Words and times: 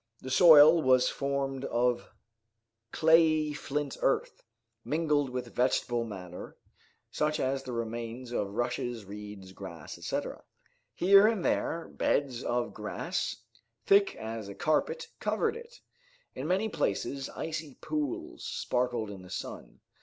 The 0.19 0.31
soil 0.31 0.81
was 0.81 1.09
formed 1.09 1.63
of 1.65 2.09
clayey 2.91 3.53
flint 3.55 3.97
earth, 4.01 4.41
mingled 4.83 5.29
with 5.29 5.53
vegetable 5.53 6.05
matter, 6.05 6.57
such 7.11 7.39
as 7.39 7.61
the 7.61 7.71
remains 7.71 8.31
of 8.31 8.49
rushes, 8.55 9.05
reeds, 9.05 9.51
grass, 9.51 9.99
etc. 9.99 10.43
Here 10.95 11.27
and 11.27 11.45
there 11.45 11.87
beds 11.87 12.43
of 12.43 12.73
grass, 12.73 13.43
thick 13.85 14.15
as 14.15 14.47
a 14.49 14.55
carpet, 14.55 15.07
covered 15.19 15.55
it. 15.55 15.81
In 16.33 16.47
many 16.47 16.67
places 16.67 17.29
icy 17.29 17.75
pools 17.75 18.43
sparkled 18.43 19.11
in 19.11 19.21
the 19.21 19.29
sun. 19.29 19.81